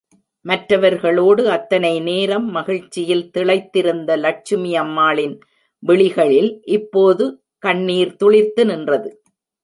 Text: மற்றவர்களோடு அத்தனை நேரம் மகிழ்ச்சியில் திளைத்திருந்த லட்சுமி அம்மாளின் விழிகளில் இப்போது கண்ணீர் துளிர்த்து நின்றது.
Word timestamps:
மற்றவர்களோடு 0.45 1.43
அத்தனை 1.49 1.99
நேரம் 1.99 2.47
மகிழ்ச்சியில் 2.47 3.31
திளைத்திருந்த 3.37 4.17
லட்சுமி 4.17 4.71
அம்மாளின் 4.75 5.35
விழிகளில் 5.83 6.49
இப்போது 6.69 7.25
கண்ணீர் 7.63 8.15
துளிர்த்து 8.23 8.65
நின்றது. 8.65 9.11